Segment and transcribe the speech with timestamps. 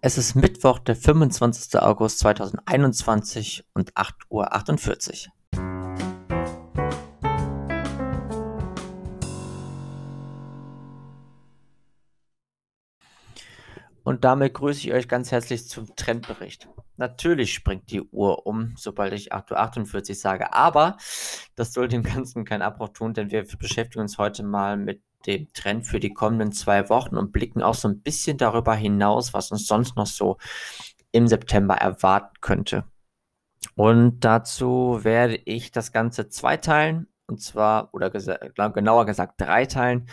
[0.00, 1.80] Es ist Mittwoch, der 25.
[1.80, 5.32] August 2021 und 8.48 Uhr.
[14.08, 16.66] Und damit grüße ich euch ganz herzlich zum Trendbericht.
[16.96, 20.96] Natürlich springt die Uhr um, sobald ich 8.48 Uhr sage, aber
[21.56, 25.52] das soll dem Ganzen keinen Abbruch tun, denn wir beschäftigen uns heute mal mit dem
[25.52, 29.52] Trend für die kommenden zwei Wochen und blicken auch so ein bisschen darüber hinaus, was
[29.52, 30.38] uns sonst noch so
[31.12, 32.84] im September erwarten könnte.
[33.74, 40.08] Und dazu werde ich das Ganze zweiteilen, und zwar, oder gesa genauer gesagt drei teilen.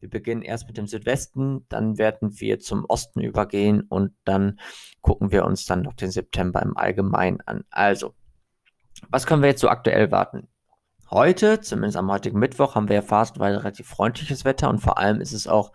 [0.00, 4.58] Wir beginnen erst mit dem Südwesten, dann werden wir zum Osten übergehen und dann
[5.00, 7.64] gucken wir uns dann noch den September im Allgemeinen an.
[7.70, 8.14] Also,
[9.10, 10.48] was können wir jetzt so aktuell warten?
[11.10, 15.20] Heute, zumindest am heutigen Mittwoch, haben wir ja phasenweise relativ freundliches Wetter und vor allem
[15.20, 15.72] ist es auch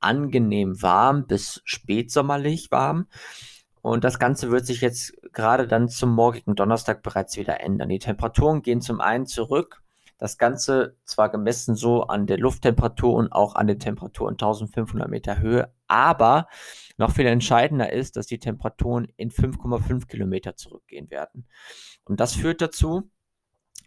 [0.00, 3.06] angenehm warm bis spätsommerlich warm.
[3.82, 7.88] Und das Ganze wird sich jetzt gerade dann zum morgigen Donnerstag bereits wieder ändern.
[7.88, 9.81] Die Temperaturen gehen zum einen zurück.
[10.22, 15.08] Das Ganze zwar gemessen so an der Lufttemperatur und auch an der Temperatur in 1500
[15.08, 16.46] Meter Höhe, aber
[16.96, 21.48] noch viel entscheidender ist, dass die Temperaturen in 5,5 Kilometer zurückgehen werden.
[22.04, 23.10] Und das führt dazu,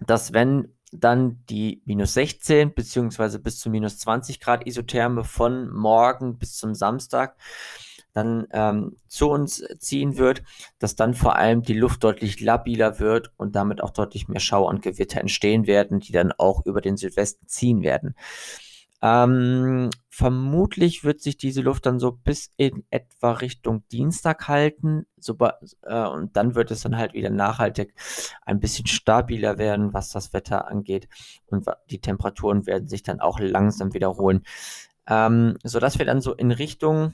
[0.06, 6.38] dass wenn dann die minus 16 beziehungsweise bis zu minus 20 Grad Isotherme von morgen
[6.38, 7.38] bis zum Samstag
[8.16, 10.44] dann ähm, zu uns ziehen wird,
[10.80, 14.70] dass dann vor allem die Luft deutlich labiler wird und damit auch deutlich mehr Schauer
[14.70, 18.16] und Gewitter entstehen werden, die dann auch über den Südwesten ziehen werden.
[19.02, 25.06] Ähm, vermutlich wird sich diese Luft dann so bis in etwa Richtung Dienstag halten.
[25.20, 27.94] Super, äh, und dann wird es dann halt wieder nachhaltig
[28.46, 31.08] ein bisschen stabiler werden, was das Wetter angeht.
[31.48, 34.42] Und die Temperaturen werden sich dann auch langsam wiederholen.
[35.08, 37.14] Ähm, sodass wir dann so in Richtung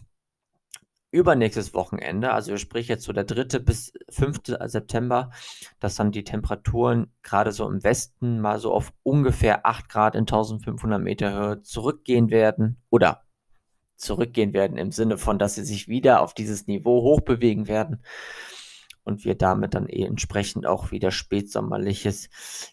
[1.11, 3.59] übernächstes Wochenende, also sprich jetzt so der 3.
[3.59, 4.39] bis 5.
[4.65, 5.31] September,
[5.79, 10.21] dass dann die Temperaturen gerade so im Westen mal so auf ungefähr 8 Grad in
[10.21, 13.23] 1500 Meter Höhe zurückgehen werden oder
[13.97, 18.03] zurückgehen werden im Sinne von, dass sie sich wieder auf dieses Niveau hochbewegen werden
[19.03, 22.29] und wir damit dann eh entsprechend auch wieder spätsommerliches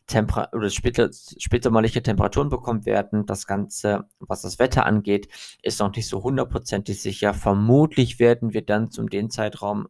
[0.06, 3.26] Temper oder spätsommerliche Temperaturen bekommen werden.
[3.26, 5.28] Das Ganze, was das Wetter angeht,
[5.62, 7.34] ist noch nicht so hundertprozentig sicher.
[7.34, 9.88] Vermutlich werden wir dann zum den Zeitraum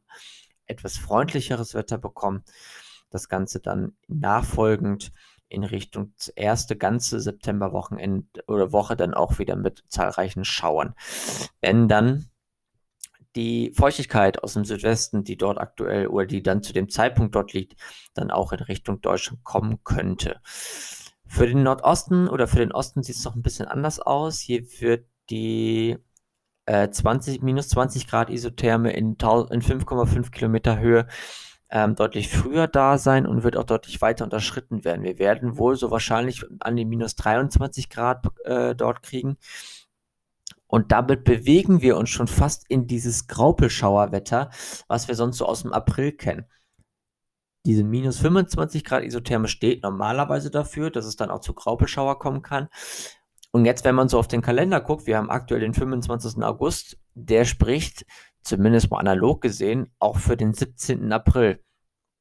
[0.66, 2.44] etwas freundlicheres Wetter bekommen.
[3.10, 5.12] Das Ganze dann nachfolgend
[5.48, 10.94] in Richtung erste ganze Septemberwochenende oder Woche dann auch wieder mit zahlreichen Schauern.
[11.60, 12.28] Wenn dann
[13.38, 17.52] die Feuchtigkeit aus dem Südwesten, die dort aktuell oder die dann zu dem Zeitpunkt dort
[17.52, 17.80] liegt,
[18.14, 20.40] dann auch in Richtung Deutschland kommen könnte.
[21.24, 24.40] Für den Nordosten oder für den Osten sieht es noch ein bisschen anders aus.
[24.40, 25.96] Hier wird die
[26.66, 31.06] äh, 20, minus 20 Grad Isotherme in, in 5,5 Kilometer Höhe
[31.70, 35.04] ähm, deutlich früher da sein und wird auch deutlich weiter unterschritten werden.
[35.04, 39.36] Wir werden wohl so wahrscheinlich an die minus 23 Grad äh, dort kriegen.
[40.68, 44.50] Und damit bewegen wir uns schon fast in dieses Graupelschauerwetter,
[44.86, 46.44] was wir sonst so aus dem April kennen.
[47.66, 52.42] Diese minus 25 Grad Isotherme steht normalerweise dafür, dass es dann auch zu Graupelschauer kommen
[52.42, 52.68] kann.
[53.50, 56.42] Und jetzt, wenn man so auf den Kalender guckt, wir haben aktuell den 25.
[56.44, 58.04] August, der spricht,
[58.42, 61.12] zumindest mal analog gesehen, auch für den 17.
[61.12, 61.62] April.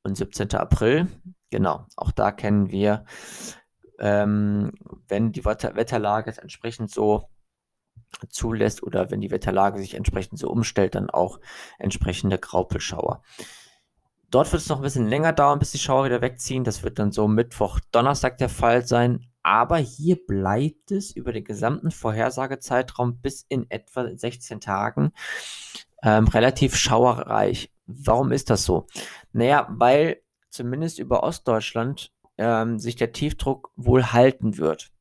[0.03, 0.56] Und 17.
[0.56, 1.08] April,
[1.50, 3.03] genau, auch da kennen wir,
[4.00, 4.72] ähm,
[5.08, 7.29] wenn die Wetterlage entsprechend so
[8.30, 11.40] zulässt oder wenn die Wetterlage sich entsprechend so umstellt, dann auch
[11.78, 13.22] entsprechende Graupelschauer.
[14.30, 16.63] Dort wird es noch ein bisschen länger dauern, bis die Schauer wieder wegziehen.
[16.66, 19.25] Das wird dann so Mittwoch, Donnerstag der Fall sein.
[19.41, 25.14] Aber hier bleibt es über den gesamten Vorhersagezeitraum bis in etwa 16 Tagen
[26.03, 27.72] ähm, relativ schauerreich.
[27.85, 28.88] Warum ist das so?
[29.31, 34.91] Naja, weil zumindest über Ostdeutschland ähm, sich der Tiefdruck wohl halten wird.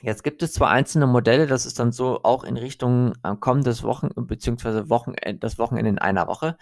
[0.00, 3.82] Jetzt gibt es zwar einzelne Modelle, das ist dann so auch in Richtung äh, kommendes
[3.82, 6.56] Wochen beziehungsweise Wochenende, das Wochenende in einer Woche,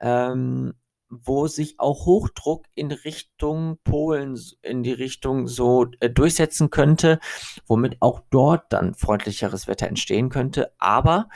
[0.00, 0.74] ähm,
[1.10, 7.20] wo sich auch Hochdruck in Richtung Polen, in die Richtung so äh, durchsetzen könnte,
[7.66, 10.72] womit auch dort dann freundlicheres Wetter entstehen könnte.
[10.78, 11.28] Aber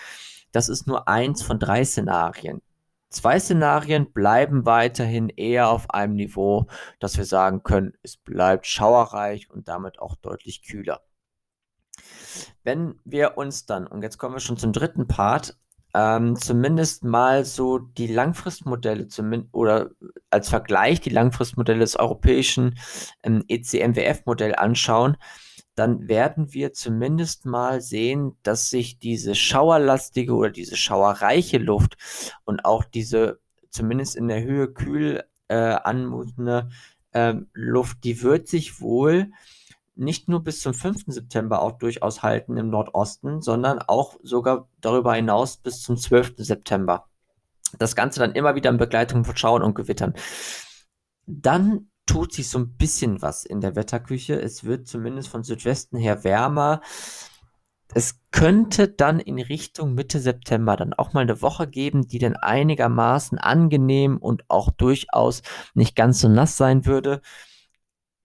[0.53, 2.63] das ist nur eins von drei Szenarien.
[3.11, 6.67] Zwei Szenarien bleiben weiterhin eher auf einem Niveau,
[7.01, 11.03] dass wir sagen können, es bleibt schauerreich und damit auch deutlich kühler.
[12.63, 15.57] Wenn wir uns dann, und jetzt kommen wir schon zum dritten Part,
[15.95, 19.09] ähm, zumindest mal so die Langfristmodelle
[19.53, 19.91] oder
[20.31, 22.79] als Vergleich die Langfristmodelle des europäischen
[23.23, 25.17] ähm, ECMWF-Modell anschauen,
[25.75, 31.97] dann werden wir zumindest mal sehen, dass sich diese schauerlastige oder diese schauerreiche Luft
[32.45, 33.41] und auch diese
[33.71, 36.69] zumindest in der Höhe kühl äh, anmutende
[37.13, 39.31] äh, Luft, die wird sich wohl
[39.99, 41.05] nicht nur bis zum 5.
[41.09, 46.35] September auch durchaus halten im Nordosten, sondern auch sogar darüber hinaus bis zum 12.
[46.39, 47.07] September.
[47.79, 50.15] Das Ganze dann immer wieder in Begleitung von Schauern und Gewittern.
[51.27, 54.41] Dann tut sich so ein bisschen was in der Wetterküche.
[54.41, 56.81] Es wird zumindest von Südwesten her wärmer.
[57.95, 62.37] Es könnte dann in Richtung Mitte September dann auch mal eine Woche geben, die dann
[62.37, 65.43] einigermaßen angenehm und auch durchaus
[65.75, 67.21] nicht ganz so nass sein würde.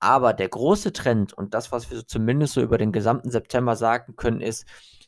[0.04, 3.78] Aber der große Trend und das, was wir so zumindest so über den gesamten September
[3.78, 4.66] sagen können, ist,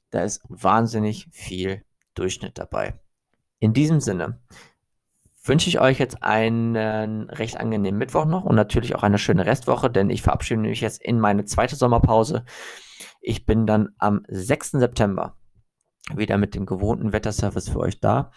[0.09, 1.83] da ist wahnsinnig viel
[2.13, 2.97] Durchschnitt dabei.
[3.59, 4.39] In diesem Sinne
[5.44, 9.89] wünsche ich euch jetzt einen recht angenehmen Mittwoch noch und natürlich auch eine schöne Restwoche,
[9.89, 12.45] denn ich verabschiede mich jetzt in meine zweite Sommerpause.
[13.19, 14.71] Ich bin dann am 6.
[14.71, 15.36] September
[16.13, 18.31] wieder mit dem gewohnten Wetterservice für euch da.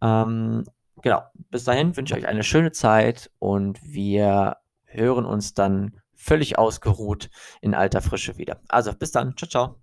[0.00, 0.64] Ähm,
[1.02, 1.20] genau,
[1.50, 4.56] bis dahin wünsche ich euch eine schöne Zeit und wir
[4.96, 8.60] hören uns dann völlig ausgeruht in alter Frische wieder.
[8.68, 9.36] Also bis dann.
[9.36, 9.76] Ciao, ciao.